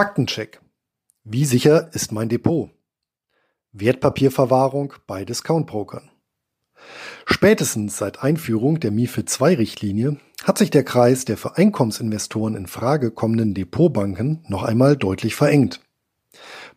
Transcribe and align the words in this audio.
Faktencheck. 0.00 0.62
Wie 1.24 1.44
sicher 1.44 1.90
ist 1.92 2.10
mein 2.10 2.30
Depot? 2.30 2.70
Wertpapierverwahrung 3.72 4.94
bei 5.06 5.26
Discountbrokern. 5.26 6.10
Spätestens 7.26 7.98
seit 7.98 8.22
Einführung 8.22 8.80
der 8.80 8.92
MiFID 8.92 9.30
II-Richtlinie 9.38 10.16
hat 10.42 10.56
sich 10.56 10.70
der 10.70 10.84
Kreis 10.84 11.26
der 11.26 11.36
für 11.36 11.58
Einkommensinvestoren 11.58 12.54
in 12.54 12.66
Frage 12.66 13.10
kommenden 13.10 13.52
Depotbanken 13.52 14.42
noch 14.48 14.62
einmal 14.62 14.96
deutlich 14.96 15.34
verengt. 15.34 15.82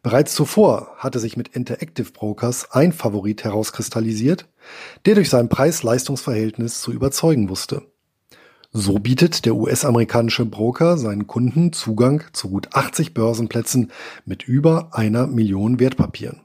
Bereits 0.02 0.36
zuvor 0.36 0.94
hatte 0.98 1.20
sich 1.20 1.38
mit 1.38 1.48
Interactive 1.48 2.12
Brokers 2.12 2.72
ein 2.72 2.92
Favorit 2.92 3.45
herauskristallisiert, 3.45 4.50
der 5.05 5.16
durch 5.16 5.30
sein 5.30 5.48
Preis-Leistungs-Verhältnis 5.48 6.81
zu 6.81 6.92
überzeugen 6.92 7.48
wusste. 7.48 7.84
So 8.76 8.98
bietet 8.98 9.45
der 9.45 9.54
US-amerikanische 9.54 10.45
Broker 10.45 10.98
seinen 10.98 11.27
Kunden 11.27 11.73
Zugang 11.73 12.23
zu 12.34 12.50
gut 12.50 12.70
80 12.73 13.14
Börsenplätzen 13.14 13.91
mit 14.26 14.48
über 14.48 14.90
einer 14.94 15.27
Million 15.27 15.80
Wertpapieren. 15.80 16.41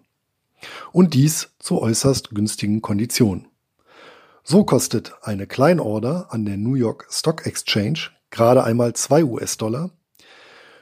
Und 0.92 1.14
dies 1.14 1.54
zu 1.58 1.80
äußerst 1.80 2.34
günstigen 2.34 2.82
Konditionen. 2.82 3.48
So 4.44 4.64
kostet 4.64 5.14
eine 5.22 5.46
Kleinorder 5.46 6.26
an 6.28 6.44
der 6.44 6.58
New 6.58 6.74
York 6.74 7.06
Stock 7.10 7.46
Exchange 7.46 8.10
gerade 8.30 8.62
einmal 8.62 8.92
2 8.92 9.24
US-Dollar. 9.24 9.90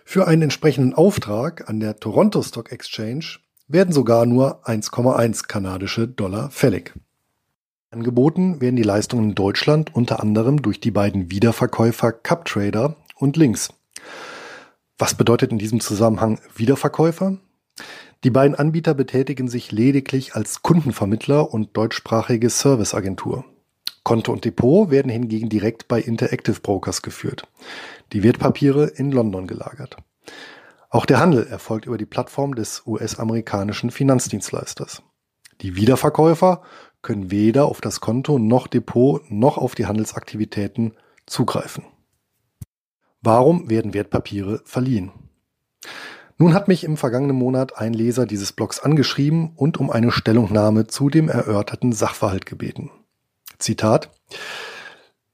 Für 0.04 0.26
einen 0.26 0.42
entsprechenden 0.42 0.94
Auftrag 0.94 1.70
an 1.70 1.78
der 1.78 2.00
Toronto 2.00 2.42
Stock 2.42 2.72
Exchange 2.72 3.38
werden 3.68 3.92
sogar 3.92 4.26
nur 4.26 4.66
1,1 4.66 5.46
kanadische 5.46 6.08
Dollar 6.08 6.50
fällig. 6.50 6.92
Angeboten 7.96 8.60
werden 8.60 8.76
die 8.76 8.82
Leistungen 8.82 9.30
in 9.30 9.34
Deutschland 9.34 9.94
unter 9.94 10.20
anderem 10.20 10.60
durch 10.60 10.80
die 10.80 10.90
beiden 10.90 11.30
Wiederverkäufer 11.30 12.12
CupTrader 12.12 12.94
und 13.14 13.38
Links. 13.38 13.70
Was 14.98 15.14
bedeutet 15.14 15.50
in 15.50 15.56
diesem 15.56 15.80
Zusammenhang 15.80 16.38
Wiederverkäufer? 16.54 17.38
Die 18.22 18.28
beiden 18.28 18.54
Anbieter 18.54 18.92
betätigen 18.92 19.48
sich 19.48 19.72
lediglich 19.72 20.34
als 20.34 20.60
Kundenvermittler 20.60 21.54
und 21.54 21.74
deutschsprachige 21.74 22.50
Serviceagentur. 22.50 23.46
Konto 24.02 24.30
und 24.30 24.44
Depot 24.44 24.90
werden 24.90 25.10
hingegen 25.10 25.48
direkt 25.48 25.88
bei 25.88 25.98
Interactive 25.98 26.60
Brokers 26.60 27.00
geführt. 27.00 27.44
Die 28.12 28.22
Wertpapiere 28.22 28.88
in 28.88 29.10
London 29.10 29.46
gelagert. 29.46 29.96
Auch 30.90 31.06
der 31.06 31.18
Handel 31.18 31.46
erfolgt 31.46 31.86
über 31.86 31.96
die 31.96 32.04
Plattform 32.04 32.56
des 32.56 32.82
US-amerikanischen 32.86 33.90
Finanzdienstleisters. 33.90 35.02
Die 35.62 35.76
Wiederverkäufer 35.76 36.60
können 37.06 37.30
weder 37.30 37.66
auf 37.66 37.80
das 37.80 38.00
Konto 38.00 38.40
noch 38.40 38.66
Depot 38.66 39.22
noch 39.30 39.58
auf 39.58 39.76
die 39.76 39.86
Handelsaktivitäten 39.86 40.94
zugreifen. 41.24 41.84
Warum 43.22 43.70
werden 43.70 43.94
Wertpapiere 43.94 44.60
verliehen? 44.64 45.12
Nun 46.36 46.52
hat 46.52 46.66
mich 46.66 46.82
im 46.82 46.96
vergangenen 46.96 47.36
Monat 47.36 47.78
ein 47.78 47.94
Leser 47.94 48.26
dieses 48.26 48.52
Blogs 48.52 48.80
angeschrieben 48.80 49.52
und 49.54 49.78
um 49.78 49.88
eine 49.88 50.10
Stellungnahme 50.10 50.88
zu 50.88 51.08
dem 51.08 51.28
erörterten 51.28 51.92
Sachverhalt 51.92 52.44
gebeten. 52.44 52.90
Zitat. 53.58 54.10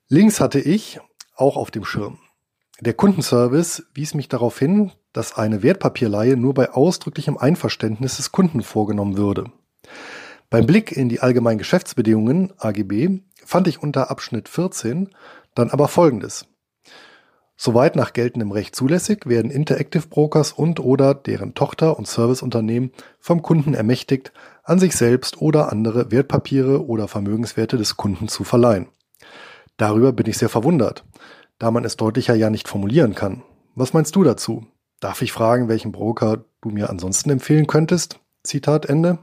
Links 0.09 0.41
hatte 0.41 0.61
ich 0.61 1.01
auch 1.35 1.57
auf 1.57 1.71
dem 1.71 1.87
Schirm. 1.87 2.19
Der 2.81 2.93
Kundenservice 2.93 3.85
wies 3.95 4.13
mich 4.13 4.29
darauf 4.29 4.59
hin, 4.59 4.93
dass 5.15 5.39
eine 5.39 5.63
Wertpapierleihe 5.63 6.37
nur 6.37 6.53
bei 6.53 6.71
ausdrücklichem 6.71 7.39
Einverständnis 7.39 8.19
des 8.19 8.31
Kunden 8.31 8.63
vorgenommen 8.63 9.17
würde. 9.17 9.51
Beim 10.53 10.67
Blick 10.67 10.93
in 10.93 11.09
die 11.09 11.21
allgemeinen 11.21 11.57
Geschäftsbedingungen 11.57 12.53
AGB 12.59 13.21
fand 13.43 13.69
ich 13.69 13.83
unter 13.83 14.11
Abschnitt 14.11 14.51
14 14.51 15.09
dann 15.55 15.71
aber 15.71 15.89
Folgendes. 15.89 16.45
Soweit 17.57 17.97
nach 17.97 18.13
geltendem 18.13 18.53
Recht 18.53 18.77
zulässig 18.77 19.27
werden 19.27 19.51
Interactive 19.51 20.07
Brokers 20.09 20.53
und 20.53 20.79
oder 20.79 21.15
deren 21.15 21.55
Tochter- 21.55 21.97
und 21.97 22.07
Serviceunternehmen 22.07 22.93
vom 23.19 23.41
Kunden 23.41 23.73
ermächtigt, 23.73 24.35
an 24.63 24.79
sich 24.79 24.95
selbst 24.95 25.41
oder 25.41 25.73
andere 25.73 26.11
Wertpapiere 26.11 26.87
oder 26.87 27.09
Vermögenswerte 27.09 27.79
des 27.79 27.97
Kunden 27.97 28.29
zu 28.29 28.45
verleihen. 28.45 28.89
Darüber 29.79 30.13
bin 30.13 30.27
ich 30.27 30.37
sehr 30.37 30.51
verwundert, 30.51 31.07
da 31.59 31.71
man 31.71 31.87
es 31.87 31.97
deutlicher 31.97 32.35
ja 32.35 32.51
nicht 32.51 32.69
formulieren 32.69 33.15
kann. 33.15 33.43
Was 33.75 33.95
meinst 33.95 34.15
du 34.17 34.23
dazu? 34.23 34.67
Darf 35.01 35.23
ich 35.23 35.33
fragen, 35.33 35.69
welchen 35.69 35.93
Broker 35.93 36.45
du 36.61 36.69
mir 36.69 36.91
ansonsten 36.91 37.31
empfehlen 37.31 37.67
könntest? 37.67 38.21
Zitat 38.43 38.85
Ende. 38.85 39.19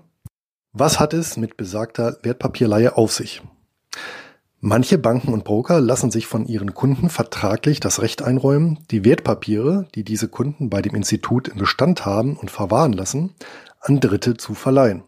Was 0.73 0.99
hat 0.99 1.15
es 1.15 1.35
mit 1.35 1.57
besagter 1.57 2.19
Wertpapierleihe 2.21 2.95
auf 2.95 3.11
sich? 3.11 3.41
Manche 4.59 4.99
Banken 4.99 5.33
und 5.33 5.43
Broker 5.43 5.81
lassen 5.81 6.11
sich 6.11 6.27
von 6.27 6.45
ihren 6.45 6.75
Kunden 6.75 7.09
vertraglich 7.09 7.79
das 7.79 8.03
Recht 8.03 8.21
einräumen, 8.21 8.77
die 8.91 9.03
Wertpapiere, 9.03 9.87
die 9.95 10.03
diese 10.03 10.27
Kunden 10.27 10.69
bei 10.69 10.83
dem 10.83 10.93
Institut 10.93 11.47
im 11.47 11.57
Bestand 11.57 12.05
haben 12.05 12.37
und 12.37 12.51
verwahren 12.51 12.93
lassen, 12.93 13.33
an 13.79 13.99
Dritte 13.99 14.37
zu 14.37 14.53
verleihen. 14.53 15.01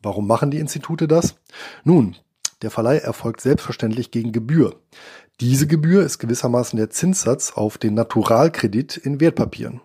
Warum 0.00 0.28
machen 0.28 0.52
die 0.52 0.60
Institute 0.60 1.08
das? 1.08 1.34
Nun, 1.82 2.14
der 2.62 2.70
Verleih 2.70 2.98
erfolgt 2.98 3.40
selbstverständlich 3.40 4.12
gegen 4.12 4.30
Gebühr. 4.30 4.76
Diese 5.40 5.66
Gebühr 5.66 6.04
ist 6.04 6.20
gewissermaßen 6.20 6.76
der 6.76 6.90
Zinssatz 6.90 7.52
auf 7.52 7.78
den 7.78 7.94
Naturalkredit 7.94 8.96
in 8.96 9.20
Wertpapieren. 9.20 9.80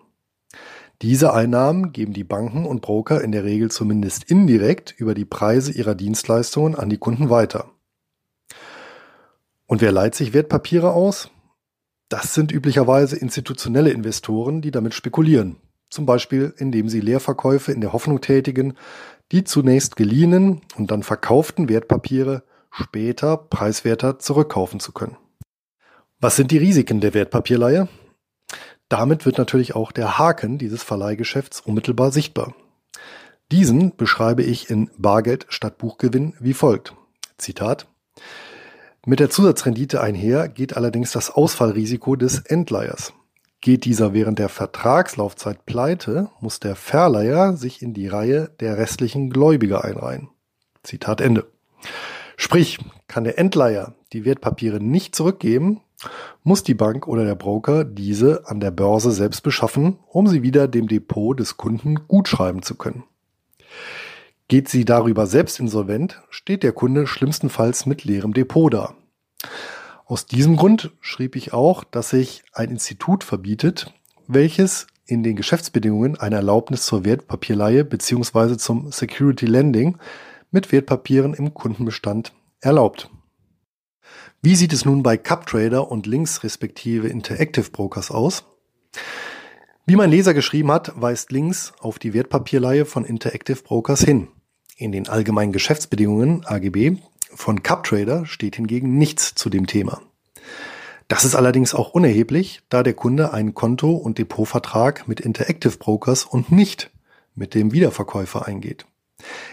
Diese 1.02 1.34
Einnahmen 1.34 1.92
geben 1.92 2.12
die 2.12 2.24
Banken 2.24 2.64
und 2.66 2.80
Broker 2.80 3.22
in 3.22 3.32
der 3.32 3.44
Regel 3.44 3.70
zumindest 3.70 4.24
indirekt 4.24 4.94
über 4.96 5.14
die 5.14 5.24
Preise 5.24 5.72
ihrer 5.72 5.94
Dienstleistungen 5.94 6.76
an 6.76 6.88
die 6.88 6.98
Kunden 6.98 7.30
weiter. 7.30 7.70
Und 9.66 9.80
wer 9.80 9.92
leiht 9.92 10.14
sich 10.14 10.32
Wertpapiere 10.32 10.92
aus? 10.92 11.30
Das 12.08 12.34
sind 12.34 12.52
üblicherweise 12.52 13.16
institutionelle 13.16 13.90
Investoren, 13.90 14.60
die 14.60 14.70
damit 14.70 14.94
spekulieren. 14.94 15.56
Zum 15.90 16.06
Beispiel, 16.06 16.54
indem 16.58 16.88
sie 16.88 17.00
Leerverkäufe 17.00 17.72
in 17.72 17.80
der 17.80 17.92
Hoffnung 17.92 18.20
tätigen, 18.20 18.74
die 19.32 19.44
zunächst 19.44 19.96
geliehenen 19.96 20.60
und 20.76 20.90
dann 20.90 21.02
verkauften 21.02 21.68
Wertpapiere 21.68 22.44
später 22.70 23.36
preiswerter 23.36 24.18
zurückkaufen 24.18 24.80
zu 24.80 24.92
können. 24.92 25.16
Was 26.20 26.36
sind 26.36 26.50
die 26.50 26.58
Risiken 26.58 27.00
der 27.00 27.14
Wertpapierleihe? 27.14 27.88
Damit 28.88 29.26
wird 29.26 29.38
natürlich 29.38 29.74
auch 29.74 29.92
der 29.92 30.18
Haken 30.18 30.58
dieses 30.58 30.82
Verleihgeschäfts 30.82 31.60
unmittelbar 31.60 32.12
sichtbar. 32.12 32.54
Diesen 33.50 33.96
beschreibe 33.96 34.42
ich 34.42 34.70
in 34.70 34.90
Bargeld 34.98 35.46
statt 35.48 35.78
Buchgewinn 35.78 36.34
wie 36.40 36.54
folgt. 36.54 36.94
Zitat. 37.38 37.86
Mit 39.06 39.20
der 39.20 39.30
Zusatzrendite 39.30 40.00
einher 40.00 40.48
geht 40.48 40.76
allerdings 40.76 41.12
das 41.12 41.30
Ausfallrisiko 41.30 42.16
des 42.16 42.38
Endleihers. 42.38 43.12
Geht 43.60 43.84
dieser 43.84 44.12
während 44.12 44.38
der 44.38 44.48
Vertragslaufzeit 44.48 45.66
pleite, 45.66 46.30
muss 46.40 46.60
der 46.60 46.76
Verleiher 46.76 47.56
sich 47.56 47.82
in 47.82 47.94
die 47.94 48.08
Reihe 48.08 48.50
der 48.60 48.76
restlichen 48.76 49.30
Gläubiger 49.30 49.84
einreihen. 49.84 50.28
Zitat 50.82 51.20
Ende. 51.20 51.46
Sprich, 52.36 52.78
kann 53.08 53.24
der 53.24 53.38
Endleiher 53.38 53.94
die 54.12 54.24
Wertpapiere 54.24 54.80
nicht 54.80 55.14
zurückgeben, 55.14 55.80
muss 56.42 56.62
die 56.62 56.74
Bank 56.74 57.08
oder 57.08 57.24
der 57.24 57.34
Broker 57.34 57.84
diese 57.84 58.46
an 58.46 58.60
der 58.60 58.70
Börse 58.70 59.12
selbst 59.12 59.42
beschaffen, 59.42 59.98
um 60.06 60.26
sie 60.26 60.42
wieder 60.42 60.68
dem 60.68 60.88
Depot 60.88 61.38
des 61.38 61.56
Kunden 61.56 62.06
gutschreiben 62.06 62.62
zu 62.62 62.74
können. 62.74 63.04
Geht 64.48 64.68
sie 64.68 64.84
darüber 64.84 65.26
selbst 65.26 65.58
insolvent, 65.58 66.22
steht 66.28 66.62
der 66.62 66.72
Kunde 66.72 67.06
schlimmstenfalls 67.06 67.86
mit 67.86 68.04
leerem 68.04 68.34
Depot 68.34 68.72
da. 68.72 68.94
Aus 70.04 70.26
diesem 70.26 70.56
Grund 70.56 70.92
schrieb 71.00 71.34
ich 71.34 71.54
auch, 71.54 71.82
dass 71.82 72.10
sich 72.10 72.44
ein 72.52 72.70
Institut 72.70 73.24
verbietet, 73.24 73.94
welches 74.26 74.86
in 75.06 75.22
den 75.22 75.36
Geschäftsbedingungen 75.36 76.18
eine 76.18 76.36
Erlaubnis 76.36 76.84
zur 76.84 77.04
Wertpapierleihe 77.04 77.84
bzw. 77.84 78.56
zum 78.58 78.92
Security 78.92 79.46
Lending 79.46 79.96
mit 80.50 80.72
Wertpapieren 80.72 81.34
im 81.34 81.54
Kundenbestand 81.54 82.32
erlaubt. 82.60 83.10
Wie 84.44 84.56
sieht 84.56 84.74
es 84.74 84.84
nun 84.84 85.02
bei 85.02 85.16
CupTrader 85.16 85.90
und 85.90 86.04
Links 86.04 86.44
respektive 86.44 87.08
Interactive 87.08 87.70
Brokers 87.70 88.10
aus? 88.10 88.44
Wie 89.86 89.96
mein 89.96 90.10
Leser 90.10 90.34
geschrieben 90.34 90.70
hat, 90.70 90.92
weist 91.00 91.32
Links 91.32 91.72
auf 91.80 91.98
die 91.98 92.12
Wertpapierleihe 92.12 92.84
von 92.84 93.06
Interactive 93.06 93.62
Brokers 93.62 94.02
hin. 94.02 94.28
In 94.76 94.92
den 94.92 95.08
allgemeinen 95.08 95.52
Geschäftsbedingungen 95.52 96.44
AGB 96.44 96.98
von 97.34 97.62
CupTrader 97.62 98.26
steht 98.26 98.56
hingegen 98.56 98.98
nichts 98.98 99.34
zu 99.34 99.48
dem 99.48 99.66
Thema. 99.66 100.02
Das 101.08 101.24
ist 101.24 101.34
allerdings 101.34 101.74
auch 101.74 101.94
unerheblich, 101.94 102.60
da 102.68 102.82
der 102.82 102.92
Kunde 102.92 103.32
einen 103.32 103.54
Konto- 103.54 103.96
und 103.96 104.18
Depotvertrag 104.18 105.08
mit 105.08 105.20
Interactive 105.20 105.78
Brokers 105.78 106.26
und 106.26 106.52
nicht 106.52 106.90
mit 107.34 107.54
dem 107.54 107.72
Wiederverkäufer 107.72 108.46
eingeht. 108.46 108.84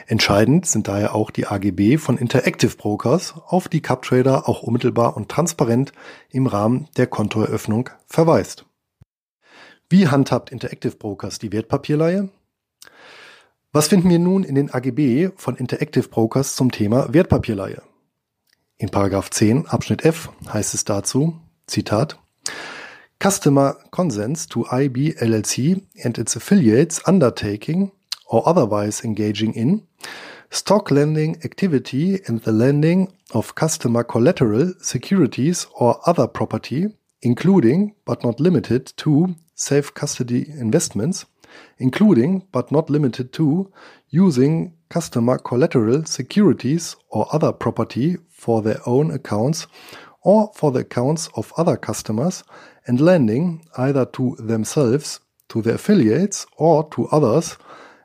Entscheidend 0.08 0.66
sind 0.66 0.88
daher 0.88 1.16
auch 1.16 1.32
die 1.32 1.48
AGB 1.48 1.98
von 1.98 2.18
Interactive 2.18 2.76
Brokers, 2.76 3.34
auf 3.48 3.68
die 3.68 3.82
CupTrader 3.82 4.48
auch 4.48 4.64
unmittelbar 4.64 5.16
und 5.16 5.30
transparent 5.30 5.92
im 6.30 6.48
Rahmen 6.48 6.88
der 6.98 7.08
Kontoeröffnung 7.08 7.90
verweist. 8.08 8.66
Wie 9.90 10.08
handhabt 10.08 10.52
Interactive 10.52 10.96
Brokers 10.96 11.40
die 11.40 11.52
Wertpapierleihe? 11.52 12.30
Was 13.74 13.88
finden 13.88 14.10
wir 14.10 14.20
nun 14.20 14.44
in 14.44 14.56
den 14.56 14.74
AGB 14.74 15.32
von 15.36 15.56
Interactive 15.56 16.08
Brokers 16.08 16.56
zum 16.56 16.72
Thema 16.72 17.14
Wertpapierleihe? 17.14 17.82
In 18.78 18.90
Paragraph 18.90 19.30
10 19.30 19.68
Abschnitt 19.68 20.04
F 20.04 20.30
heißt 20.52 20.74
es 20.74 20.86
dazu, 20.86 21.40
Zitat, 21.68 22.18
Customer 23.22 23.78
consents 23.92 24.48
to 24.48 24.66
IB 24.72 25.16
LLC 25.20 25.84
and 26.04 26.18
its 26.18 26.36
affiliates 26.36 27.00
undertaking 27.08 27.92
or 28.32 28.48
otherwise 28.48 29.04
engaging 29.04 29.54
in 29.54 29.84
stock 30.50 30.90
lending 30.90 31.36
activity 31.46 32.20
and 32.28 32.42
the 32.42 32.52
lending 32.52 33.14
of 33.34 33.56
customer 33.56 34.04
collateral, 34.04 34.74
securities 34.82 35.68
or 35.76 36.00
other 36.06 36.28
property, 36.28 36.88
including 37.22 37.94
but 38.06 38.24
not 38.24 38.40
limited 38.40 38.86
to 38.98 39.36
safe 39.54 39.94
custody 39.94 40.50
investments, 40.50 41.26
including 41.78 42.48
but 42.52 42.72
not 42.72 42.90
limited 42.90 43.32
to 43.34 43.72
using 44.10 44.74
customer 44.90 45.38
collateral, 45.38 46.04
securities 46.06 46.96
or 47.10 47.28
other 47.34 47.52
property 47.52 48.18
for 48.30 48.62
their 48.62 48.80
own 48.86 49.12
accounts 49.12 49.68
or 50.24 50.52
for 50.56 50.72
the 50.72 50.80
accounts 50.80 51.30
of 51.36 51.54
other 51.58 51.78
customers 51.78 52.44
and 52.88 53.00
lending 53.00 53.66
either 53.78 54.06
to 54.06 54.36
themselves, 54.40 55.20
to 55.50 55.62
their 55.62 55.76
affiliates, 55.76 56.46
or 56.58 56.88
to 56.90 57.08
others, 57.08 57.58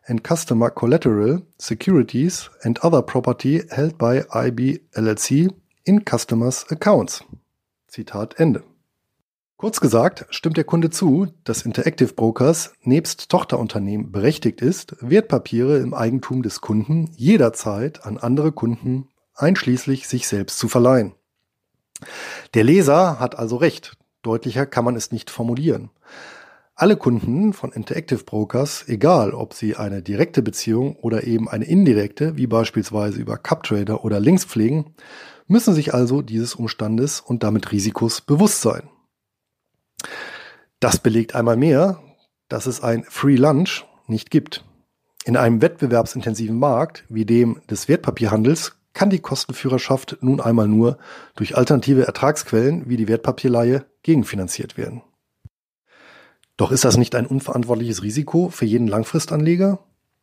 and 0.07 0.27
customer 0.27 0.71
collateral, 0.71 1.43
securities, 1.59 2.51
and 2.63 2.79
other 2.83 3.03
property 3.03 3.63
held 3.71 3.99
by 3.99 4.25
IB 4.33 4.81
LLC 4.95 5.53
in 5.85 6.05
customers' 6.05 6.65
accounts. 6.71 7.25
Zitat 7.89 8.39
Ende. 8.39 8.63
Kurz 9.57 9.81
gesagt, 9.81 10.27
stimmt 10.29 10.59
der 10.59 10.65
Kunde 10.65 10.91
zu, 10.91 11.29
dass 11.45 11.63
Interactive 11.63 12.13
Brokers 12.13 12.75
nebst 12.83 13.31
Tochterunternehmen 13.31 14.13
berechtigt 14.13 14.61
ist, 14.61 14.97
Wertpapiere 15.01 15.79
im 15.79 15.95
Eigentum 15.95 16.43
des 16.43 16.61
Kunden 16.61 17.11
jederzeit 17.17 18.05
an 18.05 18.19
andere 18.19 18.53
Kunden, 18.53 19.09
einschließlich 19.35 20.09
sich 20.09 20.29
selbst, 20.29 20.59
zu 20.59 20.69
verleihen. 20.69 21.15
Der 22.53 22.65
Leser 22.65 23.19
hat 23.19 23.39
also 23.39 23.57
recht, 23.57 23.97
Deutlicher 24.21 24.67
kann 24.67 24.85
man 24.85 24.97
es 24.97 25.11
nicht 25.11 25.31
formulieren. 25.31 25.91
Alle 26.79 26.99
Kunden 26.99 27.55
von 27.55 27.73
Interactive 27.73 28.23
Brokers, 28.23 28.85
egal 28.87 29.33
ob 29.33 29.55
sie 29.55 29.77
eine 29.77 30.03
direkte 30.03 30.43
Beziehung 30.43 30.97
oder 30.97 31.25
eben 31.25 31.49
eine 31.49 31.65
indirekte, 31.65 32.37
wie 32.37 32.47
beispielsweise 32.47 33.19
über 33.19 33.39
CupTrader 33.39 34.05
oder 34.05 34.21
Links 34.21 34.45
pflegen, 34.45 34.95
müssen 35.47 35.73
sich 35.73 35.95
also 35.95 36.21
dieses 36.21 36.55
Umstandes 36.55 37.23
und 37.23 37.43
damit 37.43 37.73
Risikos 37.73 38.21
bewusst 38.21 38.61
sein. 38.61 38.91
Das 40.79 40.99
belegt 40.99 41.35
einmal 41.35 41.57
mehr, 41.57 42.03
dass 42.51 42.67
es 42.67 42.83
ein 42.83 43.05
Free 43.09 43.37
Lunch 43.37 43.87
nicht 44.07 44.31
gibt. 44.31 44.63
In 45.25 45.39
einem 45.39 45.63
wettbewerbsintensiven 45.63 46.59
Markt 46.59 47.07
wie 47.09 47.25
dem 47.25 47.63
des 47.71 47.89
Wertpapierhandels 47.89 48.77
kann 48.93 49.09
die 49.09 49.21
Kostenführerschaft 49.21 50.19
nun 50.21 50.43
einmal 50.43 50.69
nur 50.69 50.99
durch 51.37 51.57
alternative 51.57 52.07
Ertragsquellen 52.07 52.87
wie 52.87 52.99
die 52.99 53.09
Wertpapierleihe 53.09 53.87
gegenfinanziert 54.03 54.77
werden. 54.77 55.03
Doch 56.57 56.73
ist 56.73 56.85
das 56.85 56.97
nicht 56.97 57.15
ein 57.15 57.27
unverantwortliches 57.27 58.03
Risiko 58.03 58.49
für 58.49 58.65
jeden 58.65 58.89
Langfristanleger? 58.89 59.79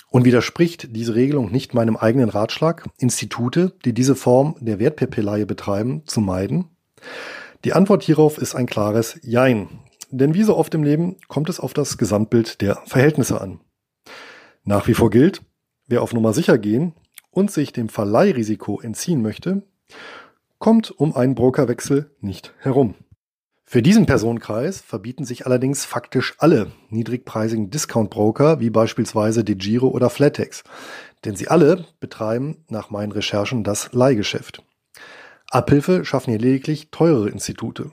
Und 0.10 0.26
widerspricht 0.26 0.96
diese 0.96 1.16
Regelung 1.16 1.52
nicht 1.52 1.74
meinem 1.74 1.98
eigenen 1.98 2.30
Ratschlag, 2.30 2.86
Institute, 2.98 3.74
die 3.84 3.94
diese 3.94 4.16
Form 4.16 4.56
der 4.60 4.78
Wertpapierleihe 4.78 5.48
betreiben, 5.48 6.04
zu 6.06 6.22
meiden? 6.22 6.66
Die 7.64 7.74
Antwort 7.74 8.04
hierauf 8.04 8.38
ist 8.38 8.54
ein 8.54 8.68
klares 8.68 9.20
Jein. 9.24 9.70
Denn 10.12 10.36
wie 10.36 10.44
so 10.44 10.56
oft 10.56 10.74
im 10.76 10.84
Leben 10.84 11.18
kommt 11.28 11.50
es 11.50 11.60
auf 11.60 11.74
das 11.74 11.98
Gesamtbild 11.98 12.62
der 12.62 12.76
Verhältnisse 12.86 13.42
an. 13.42 13.60
Nach 14.64 14.88
wie 14.88 14.94
vor 14.94 15.10
gilt, 15.10 15.42
wer 15.88 16.04
auf 16.04 16.14
Nummer 16.14 16.34
sicher 16.34 16.60
gehen 16.60 16.94
und 17.32 17.50
sich 17.50 17.74
dem 17.74 17.90
Verleihrisiko 17.90 18.80
entziehen 18.80 19.24
möchte, 19.24 19.64
kommt 20.60 20.92
um 20.92 21.16
einen 21.16 21.34
Brokerwechsel 21.34 22.12
nicht 22.22 22.54
herum. 22.60 22.94
Für 23.66 23.82
diesen 23.82 24.06
Personenkreis 24.06 24.82
verbieten 24.82 25.26
sich 25.26 25.46
allerdings 25.46 25.86
faktisch 25.86 26.36
alle 26.38 26.72
niedrigpreisigen 26.90 27.72
Discount-Broker 27.72 28.60
wie 28.60 28.70
beispielsweise 28.70 29.44
DeGiro 29.44 29.88
oder 29.88 30.10
Flatex, 30.10 30.64
denn 31.26 31.36
sie 31.36 31.48
alle 31.48 31.86
betreiben 32.00 32.66
nach 32.70 32.90
meinen 32.90 33.12
Recherchen 33.12 33.64
das 33.64 33.92
Leihgeschäft. 33.94 34.62
Abhilfe 35.50 36.06
schaffen 36.06 36.32
hier 36.32 36.40
lediglich 36.40 36.90
teurere 36.92 37.30
Institute. 37.30 37.92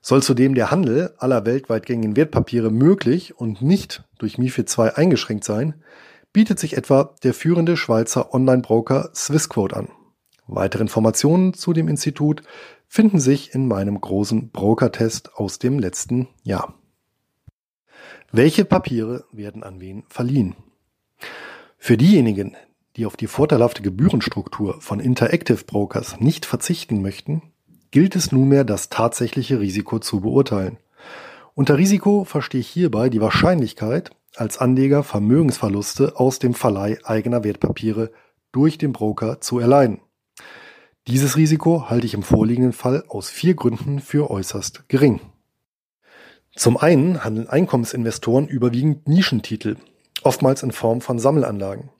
Soll 0.00 0.22
zudem 0.22 0.54
der 0.54 0.70
Handel 0.70 1.14
aller 1.18 1.46
weltweit 1.46 1.86
gängigen 1.86 2.16
Wertpapiere 2.16 2.70
möglich 2.70 3.38
und 3.38 3.62
nicht 3.62 4.02
durch 4.18 4.36
MiFID 4.36 4.76
II 4.76 4.90
eingeschränkt 4.94 5.44
sein, 5.44 5.82
bietet 6.32 6.58
sich 6.58 6.76
etwa 6.76 7.14
der 7.22 7.34
führende 7.34 7.76
Schweizer 7.76 8.34
Online-Broker 8.34 9.10
Swissquote 9.14 9.76
an. 9.76 9.88
Weitere 10.46 10.82
Informationen 10.82 11.54
zu 11.54 11.72
dem 11.72 11.88
Institut 11.88 12.42
finden 12.86 13.20
sich 13.20 13.54
in 13.54 13.68
meinem 13.68 14.00
großen 14.00 14.50
Broker-Test 14.50 15.34
aus 15.34 15.58
dem 15.58 15.78
letzten 15.78 16.28
Jahr. 16.42 16.74
Welche 18.32 18.64
Papiere 18.64 19.24
werden 19.32 19.62
an 19.62 19.80
wen 19.80 20.04
verliehen? 20.08 20.56
Für 21.78 21.96
diejenigen, 21.96 22.56
die 22.96 23.06
auf 23.06 23.16
die 23.16 23.26
vorteilhafte 23.26 23.82
Gebührenstruktur 23.82 24.80
von 24.80 25.00
Interactive 25.00 25.64
Brokers 25.64 26.20
nicht 26.20 26.46
verzichten 26.46 27.02
möchten, 27.02 27.42
gilt 27.90 28.16
es 28.16 28.32
nunmehr 28.32 28.64
das 28.64 28.88
tatsächliche 28.88 29.60
Risiko 29.60 29.98
zu 29.98 30.20
beurteilen. 30.20 30.78
Unter 31.54 31.76
Risiko 31.78 32.24
verstehe 32.24 32.60
ich 32.60 32.68
hierbei 32.68 33.10
die 33.10 33.20
Wahrscheinlichkeit, 33.20 34.10
als 34.36 34.58
Anleger 34.58 35.02
Vermögensverluste 35.02 36.18
aus 36.18 36.38
dem 36.38 36.54
Verleih 36.54 36.98
eigener 37.04 37.44
Wertpapiere 37.44 38.10
durch 38.50 38.78
den 38.78 38.92
Broker 38.92 39.40
zu 39.40 39.58
erleiden. 39.58 40.00
Dieses 41.08 41.36
Risiko 41.36 41.90
halte 41.90 42.06
ich 42.06 42.14
im 42.14 42.22
vorliegenden 42.22 42.72
Fall 42.72 43.04
aus 43.08 43.28
vier 43.28 43.54
Gründen 43.54 43.98
für 43.98 44.30
äußerst 44.30 44.88
gering. 44.88 45.20
Zum 46.54 46.76
einen 46.76 47.24
handeln 47.24 47.48
Einkommensinvestoren 47.48 48.46
überwiegend 48.46 49.08
Nischentitel, 49.08 49.76
oftmals 50.22 50.62
in 50.62 50.70
Form 50.70 51.00
von 51.00 51.18
Sammelanlagen. 51.18 51.90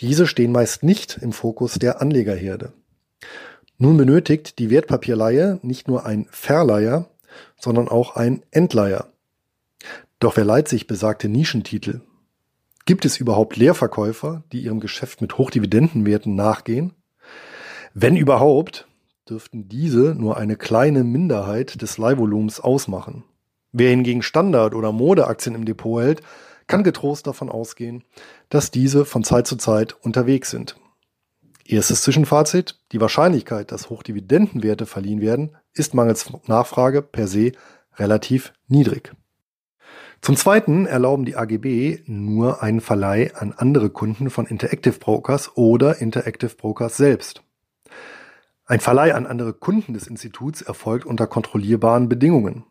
Diese 0.00 0.26
stehen 0.26 0.50
meist 0.50 0.82
nicht 0.82 1.18
im 1.20 1.32
Fokus 1.32 1.74
der 1.74 2.00
Anlegerherde. 2.00 2.72
Nun 3.78 3.96
benötigt 3.96 4.58
die 4.58 4.68
Wertpapierleihe 4.68 5.60
nicht 5.62 5.86
nur 5.86 6.04
ein 6.04 6.26
Verleiher, 6.30 7.08
sondern 7.56 7.88
auch 7.88 8.16
ein 8.16 8.42
Entleiher. 8.50 9.12
Doch 10.18 10.36
wer 10.36 10.44
leiht 10.44 10.68
sich 10.68 10.86
besagte 10.86 11.28
Nischentitel? 11.28 12.00
Gibt 12.84 13.04
es 13.04 13.18
überhaupt 13.18 13.56
Leerverkäufer, 13.56 14.42
die 14.50 14.62
ihrem 14.62 14.80
Geschäft 14.80 15.20
mit 15.20 15.38
Hochdividendenwerten 15.38 16.34
nachgehen? 16.34 16.94
Wenn 17.94 18.16
überhaupt, 18.16 18.86
dürften 19.28 19.68
diese 19.68 20.14
nur 20.14 20.36
eine 20.36 20.56
kleine 20.56 21.02
Minderheit 21.02 21.82
des 21.82 21.98
Leihvolumens 21.98 22.60
ausmachen. 22.60 23.24
Wer 23.72 23.90
hingegen 23.90 24.22
Standard- 24.22 24.74
oder 24.74 24.92
Modeaktien 24.92 25.54
im 25.54 25.64
Depot 25.64 26.02
hält, 26.02 26.22
kann 26.66 26.84
getrost 26.84 27.26
davon 27.26 27.48
ausgehen, 27.48 28.04
dass 28.48 28.70
diese 28.70 29.04
von 29.04 29.24
Zeit 29.24 29.46
zu 29.46 29.56
Zeit 29.56 29.96
unterwegs 30.02 30.50
sind. 30.50 30.76
Erstes 31.64 32.02
Zwischenfazit. 32.02 32.80
Die 32.92 33.00
Wahrscheinlichkeit, 33.00 33.72
dass 33.72 33.90
Hochdividendenwerte 33.90 34.86
verliehen 34.86 35.20
werden, 35.20 35.56
ist 35.72 35.94
mangels 35.94 36.32
Nachfrage 36.46 37.02
per 37.02 37.26
se 37.26 37.52
relativ 37.96 38.52
niedrig. 38.68 39.12
Zum 40.20 40.36
Zweiten 40.36 40.86
erlauben 40.86 41.24
die 41.24 41.36
AGB 41.36 42.02
nur 42.06 42.62
einen 42.62 42.80
Verleih 42.80 43.32
an 43.34 43.52
andere 43.56 43.90
Kunden 43.90 44.30
von 44.30 44.46
Interactive 44.46 44.98
Brokers 44.98 45.56
oder 45.56 46.00
Interactive 46.00 46.54
Brokers 46.54 46.96
selbst. 46.96 47.42
Ein 48.70 48.78
Verleih 48.78 49.16
an 49.16 49.26
andere 49.26 49.52
Kunden 49.52 49.94
des 49.94 50.06
Instituts 50.06 50.62
erfolgt 50.62 51.04
unter 51.04 51.26
kontrollierbaren 51.26 52.08
Bedingungen. 52.08 52.62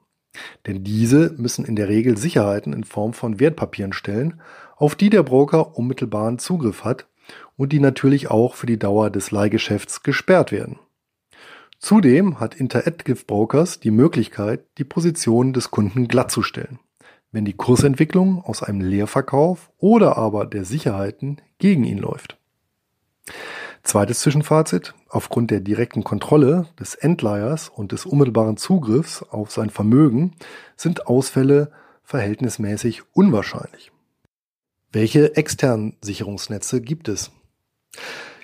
Denn 0.65 0.85
diese 0.85 1.33
müssen 1.37 1.65
in 1.65 1.75
der 1.75 1.89
Regel 1.89 2.15
Sicherheiten 2.15 2.71
in 2.71 2.85
Form 2.85 3.11
von 3.11 3.41
Wertpapieren 3.41 3.91
stellen, 3.91 4.39
auf 4.77 4.95
die 4.95 5.09
der 5.09 5.23
Broker 5.23 5.77
unmittelbaren 5.77 6.39
Zugriff 6.39 6.85
hat 6.85 7.07
und 7.57 7.73
die 7.73 7.81
natürlich 7.81 8.31
auch 8.31 8.55
für 8.55 8.65
die 8.65 8.79
Dauer 8.79 9.09
des 9.09 9.31
Leihgeschäfts 9.31 10.01
gesperrt 10.01 10.53
werden. 10.53 10.79
Zudem 11.79 12.39
hat 12.39 12.55
Interactive 12.55 13.25
Brokers 13.25 13.81
die 13.81 13.91
Möglichkeit, 13.91 14.63
die 14.77 14.85
Position 14.85 15.51
des 15.51 15.69
Kunden 15.69 16.07
glattzustellen 16.07 16.79
wenn 17.31 17.45
die 17.45 17.53
Kursentwicklung 17.53 18.43
aus 18.43 18.63
einem 18.63 18.81
Leerverkauf 18.81 19.69
oder 19.77 20.17
aber 20.17 20.45
der 20.45 20.65
Sicherheiten 20.65 21.37
gegen 21.59 21.83
ihn 21.83 21.99
läuft. 21.99 22.37
Zweites 23.89 24.19
Zwischenfazit. 24.19 24.93
Aufgrund 25.07 25.49
der 25.49 25.61
direkten 25.61 26.03
Kontrolle 26.03 26.67
des 26.79 26.93
Endleihers 26.93 27.69
und 27.69 27.91
des 27.91 28.05
unmittelbaren 28.05 28.55
Zugriffs 28.55 29.23
auf 29.23 29.49
sein 29.49 29.71
Vermögen 29.71 30.35
sind 30.77 31.07
Ausfälle 31.07 31.71
verhältnismäßig 32.03 33.01
unwahrscheinlich. 33.13 33.91
Welche 34.91 35.35
externen 35.35 35.97
Sicherungsnetze 36.01 36.81
gibt 36.81 37.07
es? 37.07 37.31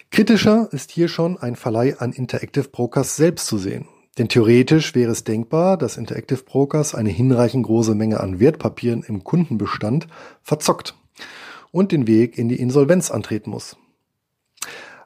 Kritischer 0.09 0.67
ist 0.71 0.89
hier 0.89 1.09
schon 1.09 1.37
ein 1.37 1.55
Verleih 1.55 1.95
an 1.99 2.11
Interactive 2.11 2.69
Brokers 2.69 3.15
selbst 3.15 3.45
zu 3.45 3.59
sehen. 3.59 3.87
Denn 4.17 4.29
theoretisch 4.29 4.95
wäre 4.95 5.11
es 5.11 5.25
denkbar, 5.25 5.77
dass 5.77 5.97
Interactive 5.97 6.41
Brokers 6.41 6.95
eine 6.95 7.11
hinreichend 7.11 7.67
große 7.67 7.93
Menge 7.93 8.19
an 8.19 8.39
Wertpapieren 8.39 9.03
im 9.03 9.23
Kundenbestand 9.23 10.07
verzockt 10.41 10.95
und 11.69 11.91
den 11.91 12.07
Weg 12.07 12.35
in 12.39 12.49
die 12.49 12.59
Insolvenz 12.59 13.11
antreten 13.11 13.51
muss. 13.51 13.77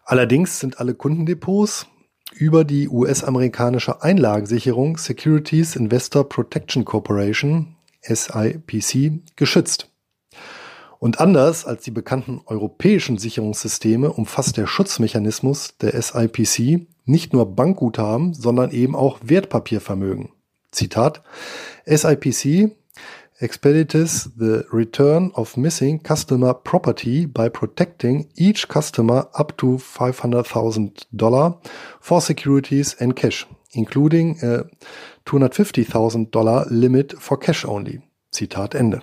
Allerdings 0.09 0.59
sind 0.59 0.79
alle 0.79 0.95
Kundendepots 0.95 1.85
über 2.33 2.63
die 2.63 2.89
US-amerikanische 2.89 4.01
Einlagensicherung 4.01 4.97
Securities 4.97 5.75
Investor 5.75 6.27
Protection 6.27 6.83
Corporation 6.83 7.75
SIPC 8.01 9.21
geschützt. 9.35 9.91
Und 10.97 11.19
anders 11.19 11.63
als 11.63 11.83
die 11.83 11.91
bekannten 11.91 12.41
europäischen 12.47 13.19
Sicherungssysteme 13.19 14.11
umfasst 14.11 14.57
der 14.57 14.65
Schutzmechanismus 14.65 15.77
der 15.77 16.01
SIPC 16.01 16.87
nicht 17.05 17.31
nur 17.31 17.55
Bankguthaben, 17.55 18.33
sondern 18.33 18.71
eben 18.71 18.95
auch 18.95 19.19
Wertpapiervermögen. 19.21 20.29
Zitat 20.71 21.21
SIPC 21.85 22.71
expedites 23.41 24.25
the 24.37 24.65
return 24.71 25.31
of 25.35 25.57
missing 25.57 25.99
customer 25.99 26.53
property 26.53 27.25
by 27.25 27.49
protecting 27.49 28.29
each 28.35 28.67
customer 28.67 29.27
up 29.33 29.57
to 29.57 29.77
$500,000 29.77 31.57
for 31.99 32.21
securities 32.21 32.95
and 32.99 33.15
cash, 33.15 33.47
including 33.71 34.37
a 34.43 34.65
$250,000 35.25 36.67
limit 36.69 37.13
for 37.17 37.37
cash 37.37 37.65
only. 37.65 38.01
Zitat 38.31 38.75
Ende. 38.75 39.01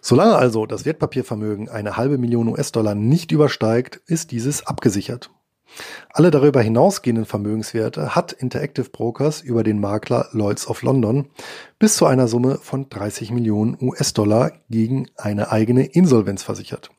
Solange 0.00 0.36
also 0.36 0.66
das 0.66 0.84
Wertpapiervermögen 0.84 1.68
eine 1.68 1.96
halbe 1.96 2.18
Million 2.18 2.48
US-Dollar 2.48 2.94
nicht 2.94 3.32
übersteigt, 3.32 4.00
ist 4.06 4.30
dieses 4.30 4.66
abgesichert. 4.66 5.30
Alle 6.10 6.30
darüber 6.30 6.60
hinausgehenden 6.60 7.26
Vermögenswerte 7.26 8.14
hat 8.14 8.32
Interactive 8.32 8.88
Brokers 8.90 9.40
über 9.40 9.62
den 9.62 9.78
Makler 9.80 10.28
Lloyds 10.32 10.66
of 10.66 10.82
London 10.82 11.28
bis 11.78 11.96
zu 11.96 12.06
einer 12.06 12.28
Summe 12.28 12.58
von 12.60 12.88
30 12.88 13.30
Millionen 13.30 13.76
US-Dollar 13.80 14.52
gegen 14.70 15.08
eine 15.16 15.52
eigene 15.52 15.84
Insolvenz 15.84 16.42
versichert. 16.42 16.90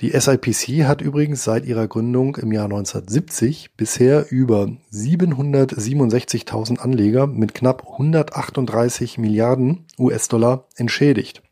Die 0.00 0.10
SIPC 0.10 0.86
hat 0.86 1.00
übrigens 1.00 1.42
seit 1.42 1.66
ihrer 1.66 1.88
Gründung 1.88 2.36
im 2.36 2.52
Jahr 2.52 2.66
1970 2.66 3.74
bisher 3.76 4.30
über 4.30 4.68
767.000 4.92 6.78
Anleger 6.78 7.26
mit 7.26 7.52
knapp 7.52 7.84
138 7.94 9.18
Milliarden 9.18 9.86
US-Dollar 9.98 10.68
entschädigt. 10.76 11.42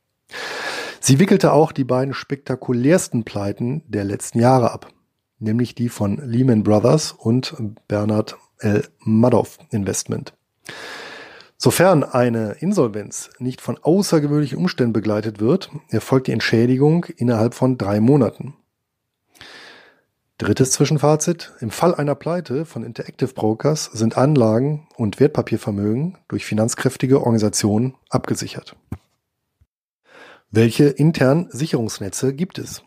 Sie 1.00 1.18
wickelte 1.18 1.52
auch 1.52 1.72
die 1.72 1.82
beiden 1.82 2.14
spektakulärsten 2.14 3.24
Pleiten 3.24 3.82
der 3.88 4.04
letzten 4.04 4.38
Jahre 4.38 4.70
ab 4.70 4.92
nämlich 5.38 5.74
die 5.74 5.88
von 5.88 6.16
Lehman 6.16 6.62
Brothers 6.62 7.12
und 7.12 7.54
Bernard 7.88 8.36
L. 8.58 8.86
Madoff 9.00 9.58
Investment. 9.70 10.32
Sofern 11.58 12.04
eine 12.04 12.52
Insolvenz 12.60 13.30
nicht 13.38 13.60
von 13.60 13.78
außergewöhnlichen 13.78 14.58
Umständen 14.58 14.92
begleitet 14.92 15.40
wird, 15.40 15.70
erfolgt 15.88 16.26
die 16.26 16.32
Entschädigung 16.32 17.06
innerhalb 17.16 17.54
von 17.54 17.78
drei 17.78 18.00
Monaten. 18.00 18.54
Drittes 20.38 20.72
Zwischenfazit. 20.72 21.54
Im 21.60 21.70
Fall 21.70 21.94
einer 21.94 22.14
Pleite 22.14 22.66
von 22.66 22.84
Interactive 22.84 23.32
Brokers 23.32 23.86
sind 23.86 24.18
Anlagen 24.18 24.86
und 24.96 25.18
Wertpapiervermögen 25.18 26.18
durch 26.28 26.44
finanzkräftige 26.44 27.20
Organisationen 27.20 27.94
abgesichert. 28.10 28.76
Welche 30.50 30.88
internen 30.88 31.48
Sicherungsnetze 31.50 32.34
gibt 32.34 32.58
es? 32.58 32.82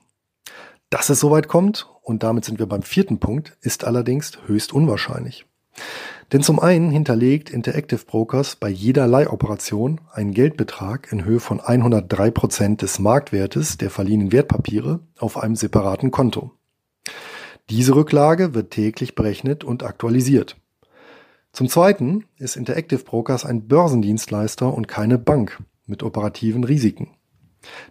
Dass 0.92 1.10
es 1.10 1.20
soweit 1.20 1.48
kommt 1.48 1.88
und 2.10 2.24
damit 2.24 2.44
sind 2.44 2.58
wir 2.58 2.66
beim 2.66 2.82
vierten 2.82 3.20
Punkt, 3.20 3.56
ist 3.62 3.86
allerdings 3.86 4.40
höchst 4.48 4.74
unwahrscheinlich. 4.74 5.46
Denn 6.32 6.42
zum 6.42 6.60
einen 6.60 6.90
hinterlegt 6.90 7.50
Interactive 7.50 8.04
Brokers 8.06 8.56
bei 8.56 8.68
jeder 8.68 9.08
Leihoperation 9.08 10.02
einen 10.12 10.34
Geldbetrag 10.34 11.12
in 11.12 11.24
Höhe 11.24 11.40
von 11.40 11.60
103 11.60 12.32
Prozent 12.32 12.82
des 12.82 13.00
Marktwertes 13.00 13.78
der 13.78 13.92
verliehenen 13.92 14.32
Wertpapiere 14.32 15.00
auf 15.20 15.38
einem 15.38 15.56
separaten 15.56 16.12
Konto. 16.12 16.52
Diese 17.70 17.96
Rücklage 17.96 18.56
wird 18.56 18.72
täglich 18.72 19.14
berechnet 19.14 19.64
und 19.64 19.84
aktualisiert. 19.84 20.58
Zum 21.52 21.70
Zweiten 21.70 22.26
ist 22.38 22.58
Interactive 22.58 23.04
Brokers 23.04 23.46
ein 23.46 23.68
Börsendienstleister 23.68 24.74
und 24.74 24.88
keine 24.88 25.20
Bank 25.20 25.60
mit 25.86 26.04
operativen 26.04 26.64
Risiken. 26.64 27.10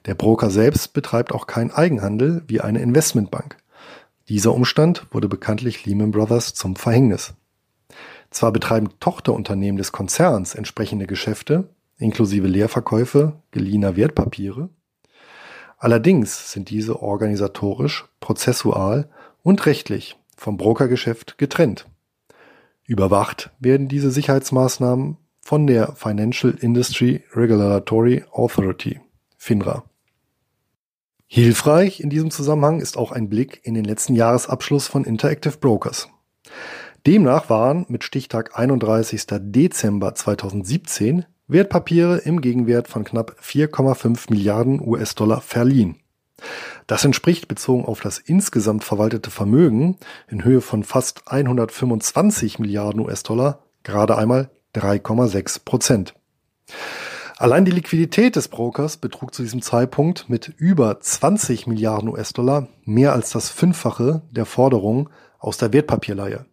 Der 0.06 0.14
Broker 0.14 0.50
selbst 0.50 0.92
betreibt 0.92 1.32
auch 1.32 1.46
keinen 1.46 1.70
Eigenhandel 1.70 2.42
wie 2.46 2.60
eine 2.60 2.80
Investmentbank. 2.80 3.56
Dieser 4.28 4.52
Umstand 4.52 5.06
wurde 5.10 5.28
bekanntlich 5.28 5.86
Lehman 5.86 6.10
Brothers 6.10 6.52
zum 6.52 6.76
Verhängnis. 6.76 7.34
Zwar 8.30 8.52
betreiben 8.52 8.90
Tochterunternehmen 9.00 9.78
des 9.78 9.90
Konzerns 9.90 10.54
entsprechende 10.54 11.06
Geschäfte, 11.06 11.70
inklusive 11.96 12.46
Leerverkäufe 12.46 13.40
geliehener 13.52 13.96
Wertpapiere, 13.96 14.68
allerdings 15.78 16.52
sind 16.52 16.68
diese 16.68 17.00
organisatorisch, 17.00 18.06
prozessual 18.20 19.08
und 19.42 19.64
rechtlich 19.64 20.18
vom 20.36 20.58
Brokergeschäft 20.58 21.38
getrennt. 21.38 21.86
Überwacht 22.84 23.50
werden 23.58 23.88
diese 23.88 24.10
Sicherheitsmaßnahmen 24.10 25.16
von 25.40 25.66
der 25.66 25.94
Financial 25.96 26.52
Industry 26.52 27.24
Regulatory 27.34 28.24
Authority, 28.30 29.00
FINRA. 29.38 29.87
Hilfreich 31.30 32.00
in 32.00 32.08
diesem 32.08 32.30
Zusammenhang 32.30 32.80
ist 32.80 32.96
auch 32.96 33.12
ein 33.12 33.28
Blick 33.28 33.60
in 33.62 33.74
den 33.74 33.84
letzten 33.84 34.14
Jahresabschluss 34.14 34.88
von 34.88 35.04
Interactive 35.04 35.58
Brokers. 35.58 36.08
Demnach 37.06 37.50
waren 37.50 37.84
mit 37.90 38.02
Stichtag 38.02 38.58
31. 38.58 39.26
Dezember 39.28 40.14
2017 40.14 41.26
Wertpapiere 41.46 42.16
im 42.16 42.40
Gegenwert 42.40 42.88
von 42.88 43.04
knapp 43.04 43.36
4,5 43.42 44.30
Milliarden 44.30 44.80
US-Dollar 44.80 45.42
verliehen. 45.42 45.96
Das 46.86 47.04
entspricht 47.04 47.46
bezogen 47.46 47.84
auf 47.84 48.00
das 48.00 48.18
insgesamt 48.18 48.84
verwaltete 48.84 49.30
Vermögen 49.30 49.98
in 50.28 50.44
Höhe 50.44 50.62
von 50.62 50.82
fast 50.82 51.30
125 51.30 52.58
Milliarden 52.58 53.00
US-Dollar 53.00 53.64
gerade 53.82 54.16
einmal 54.16 54.50
3,6 54.74 55.62
Prozent. 55.62 56.14
Allein 57.40 57.64
die 57.64 57.70
Liquidität 57.70 58.34
des 58.34 58.48
Brokers 58.48 58.96
betrug 58.96 59.32
zu 59.32 59.42
diesem 59.42 59.62
Zeitpunkt 59.62 60.28
mit 60.28 60.48
über 60.56 60.98
20 60.98 61.68
Milliarden 61.68 62.08
US-Dollar 62.08 62.66
mehr 62.84 63.12
als 63.12 63.30
das 63.30 63.48
Fünffache 63.48 64.22
der 64.32 64.44
Forderungen 64.44 65.08
aus 65.38 65.56
der 65.56 65.72
Wertpapierleihe. 65.72 66.46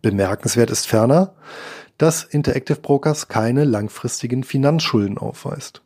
Bemerkenswert 0.00 0.70
ist 0.70 0.86
ferner, 0.86 1.34
dass 1.96 2.22
Interactive 2.22 2.78
Brokers 2.78 3.26
keine 3.26 3.64
langfristigen 3.64 4.44
Finanzschulden 4.44 5.18
aufweist. 5.18 5.82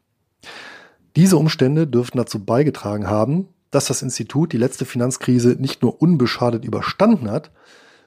Diese 1.16 1.38
Umstände 1.38 1.86
dürften 1.86 2.18
dazu 2.18 2.44
beigetragen 2.44 3.08
haben, 3.08 3.48
dass 3.70 3.86
das 3.86 4.02
Institut 4.02 4.52
die 4.52 4.58
letzte 4.58 4.84
Finanzkrise 4.84 5.56
nicht 5.58 5.80
nur 5.80 6.02
unbeschadet 6.02 6.66
überstanden 6.66 7.30
hat, 7.30 7.50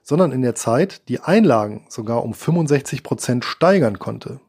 sondern 0.04 0.32
in 0.32 0.44
der 0.44 0.54
Zeit 0.54 1.10
die 1.10 1.22
Einlagen 1.22 1.88
sogar 1.90 2.24
um 2.24 2.36
65 2.36 3.02
Prozent 3.02 3.44
steigern 3.44 3.98
konnte. 3.98 4.40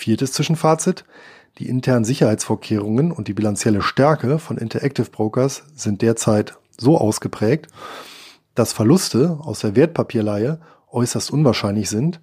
Viertes 0.00 0.32
Zwischenfazit. 0.32 1.04
Die 1.58 1.68
internen 1.68 2.06
Sicherheitsvorkehrungen 2.06 3.12
und 3.12 3.28
die 3.28 3.34
bilanzielle 3.34 3.82
Stärke 3.82 4.38
von 4.38 4.56
Interactive 4.56 5.10
Brokers 5.10 5.64
sind 5.74 6.00
derzeit 6.00 6.56
so 6.78 6.96
ausgeprägt, 6.96 7.66
dass 8.54 8.72
Verluste 8.72 9.38
aus 9.42 9.60
der 9.60 9.76
Wertpapierleihe 9.76 10.58
äußerst 10.90 11.30
unwahrscheinlich 11.30 11.90
sind, 11.90 12.22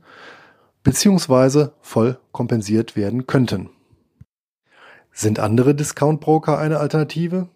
beziehungsweise 0.82 1.74
voll 1.82 2.20
kompensiert 2.32 2.96
werden 2.96 3.28
könnten. 3.28 3.70
Sind 5.12 5.38
andere 5.38 5.76
Discount-Broker 5.76 6.58
eine 6.58 6.80
Alternative? 6.80 7.48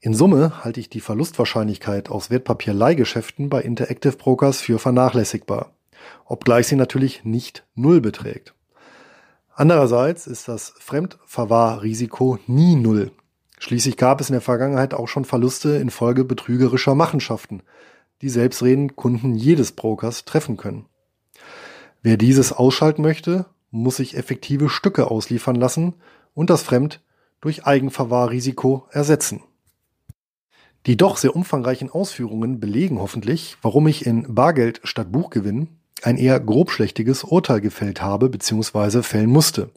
In 0.00 0.14
Summe 0.14 0.64
halte 0.64 0.80
ich 0.80 0.88
die 0.88 1.00
Verlustwahrscheinlichkeit 1.00 2.08
aus 2.08 2.30
Wertpapierleihgeschäften 2.30 3.50
bei 3.50 3.60
Interactive 3.60 4.16
Brokers 4.16 4.62
für 4.62 4.78
vernachlässigbar, 4.78 5.72
obgleich 6.24 6.66
sie 6.66 6.76
natürlich 6.76 7.24
nicht 7.24 7.66
null 7.74 8.00
beträgt. 8.00 8.55
Andererseits 9.58 10.26
ist 10.26 10.48
das 10.48 10.74
Fremdverwahrrisiko 10.78 12.38
nie 12.46 12.76
null. 12.76 13.10
Schließlich 13.58 13.96
gab 13.96 14.20
es 14.20 14.28
in 14.28 14.34
der 14.34 14.42
Vergangenheit 14.42 14.92
auch 14.92 15.08
schon 15.08 15.24
Verluste 15.24 15.76
infolge 15.76 16.24
betrügerischer 16.24 16.94
Machenschaften, 16.94 17.62
die 18.20 18.28
selbstredend 18.28 18.96
Kunden 18.96 19.34
jedes 19.34 19.72
Brokers 19.72 20.26
treffen 20.26 20.58
können. 20.58 20.84
Wer 22.02 22.18
dieses 22.18 22.52
ausschalten 22.52 23.00
möchte, 23.00 23.46
muss 23.70 23.96
sich 23.96 24.18
effektive 24.18 24.68
Stücke 24.68 25.10
ausliefern 25.10 25.56
lassen 25.56 25.94
und 26.34 26.50
das 26.50 26.60
Fremd 26.60 27.02
durch 27.40 27.64
Eigenverwahrrisiko 27.64 28.86
ersetzen. 28.90 29.42
Die 30.84 30.98
doch 30.98 31.16
sehr 31.16 31.34
umfangreichen 31.34 31.88
Ausführungen 31.88 32.60
belegen 32.60 32.98
hoffentlich, 32.98 33.56
warum 33.62 33.88
ich 33.88 34.04
in 34.04 34.34
Bargeld 34.34 34.82
statt 34.84 35.10
Buchgewinn 35.10 35.68
ein 36.02 36.16
eher 36.16 36.38
grobschlächtiges 36.40 37.24
Urteil 37.24 37.60
gefällt 37.60 38.02
habe 38.02 38.28
bzw. 38.28 39.02
fällen 39.02 39.30
musste. 39.30 39.70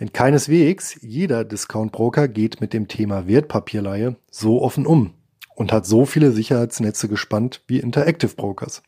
Denn 0.00 0.12
keineswegs 0.12 0.96
jeder 1.00 1.44
Discount-Broker 1.44 2.28
geht 2.28 2.60
mit 2.60 2.72
dem 2.72 2.88
Thema 2.88 3.26
Wertpapierleihe 3.26 4.16
so 4.30 4.62
offen 4.62 4.86
um 4.86 5.14
und 5.54 5.72
hat 5.72 5.86
so 5.86 6.06
viele 6.06 6.30
Sicherheitsnetze 6.30 7.08
gespannt 7.08 7.62
wie 7.66 7.80
Interactive 7.80 8.34
Brokers. 8.34 8.82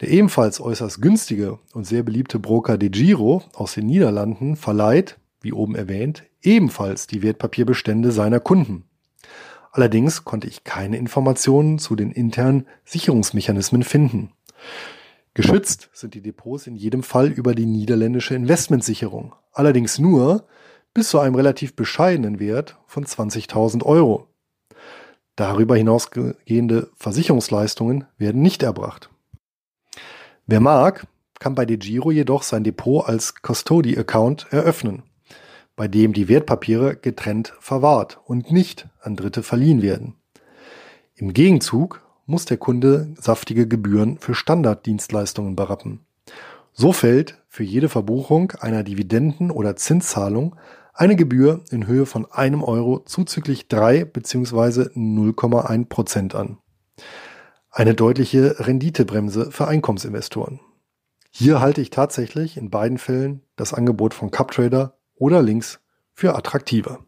Der 0.00 0.08
ebenfalls 0.08 0.60
äußerst 0.60 1.00
günstige 1.00 1.58
und 1.72 1.86
sehr 1.86 2.02
beliebte 2.02 2.38
Broker 2.38 2.78
De 2.78 2.88
Giro 2.88 3.42
aus 3.54 3.74
den 3.74 3.86
Niederlanden 3.86 4.56
verleiht, 4.56 5.18
wie 5.42 5.52
oben 5.52 5.74
erwähnt, 5.74 6.24
ebenfalls 6.42 7.06
die 7.06 7.22
Wertpapierbestände 7.22 8.12
seiner 8.12 8.40
Kunden. 8.40 8.84
Allerdings 9.72 10.24
konnte 10.24 10.48
ich 10.48 10.64
keine 10.64 10.96
Informationen 10.96 11.78
zu 11.78 11.96
den 11.96 12.10
internen 12.10 12.66
Sicherungsmechanismen 12.84 13.84
finden. 13.84 14.32
Geschützt 15.34 15.90
sind 15.92 16.14
die 16.14 16.22
Depots 16.22 16.66
in 16.66 16.76
jedem 16.76 17.02
Fall 17.02 17.28
über 17.28 17.54
die 17.54 17.66
niederländische 17.66 18.34
Investmentsicherung, 18.34 19.34
allerdings 19.52 19.98
nur 19.98 20.46
bis 20.92 21.10
zu 21.10 21.20
einem 21.20 21.36
relativ 21.36 21.76
bescheidenen 21.76 22.40
Wert 22.40 22.78
von 22.86 23.04
20.000 23.04 23.84
Euro. 23.84 24.26
Darüber 25.36 25.76
hinausgehende 25.76 26.90
Versicherungsleistungen 26.96 28.06
werden 28.18 28.42
nicht 28.42 28.62
erbracht. 28.62 29.08
Wer 30.46 30.60
mag, 30.60 31.06
kann 31.38 31.54
bei 31.54 31.64
DeGiro 31.64 32.10
jedoch 32.10 32.42
sein 32.42 32.64
Depot 32.64 33.06
als 33.06 33.34
Custody-Account 33.40 34.48
eröffnen, 34.50 35.04
bei 35.76 35.86
dem 35.86 36.12
die 36.12 36.28
Wertpapiere 36.28 36.96
getrennt 36.96 37.54
verwahrt 37.60 38.20
und 38.24 38.50
nicht 38.50 38.88
an 39.00 39.14
Dritte 39.16 39.42
verliehen 39.44 39.80
werden. 39.80 40.16
Im 41.14 41.32
Gegenzug 41.32 42.02
muss 42.30 42.44
der 42.44 42.56
Kunde 42.56 43.12
saftige 43.20 43.66
Gebühren 43.66 44.16
für 44.18 44.34
Standarddienstleistungen 44.34 45.56
berappen. 45.56 46.00
So 46.72 46.92
fällt 46.92 47.42
für 47.48 47.64
jede 47.64 47.88
Verbuchung 47.88 48.52
einer 48.60 48.84
Dividenden- 48.84 49.50
oder 49.50 49.74
Zinszahlung 49.76 50.54
eine 50.94 51.16
Gebühr 51.16 51.64
in 51.70 51.86
Höhe 51.86 52.06
von 52.06 52.30
einem 52.30 52.62
Euro 52.62 53.00
zuzüglich 53.00 53.66
3 53.66 54.04
bzw. 54.04 54.90
0,1 54.94 55.88
Prozent 55.88 56.34
an. 56.34 56.58
Eine 57.70 57.94
deutliche 57.94 58.56
Renditebremse 58.60 59.50
für 59.50 59.66
Einkommensinvestoren. 59.66 60.60
Hier 61.30 61.60
halte 61.60 61.80
ich 61.80 61.90
tatsächlich 61.90 62.56
in 62.56 62.70
beiden 62.70 62.98
Fällen 62.98 63.42
das 63.56 63.74
Angebot 63.74 64.14
von 64.14 64.30
CupTrader 64.30 64.96
oder 65.16 65.42
Links 65.42 65.80
für 66.12 66.36
attraktiver. 66.36 67.00